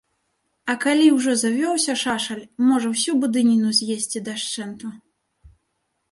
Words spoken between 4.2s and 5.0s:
дашчэнту.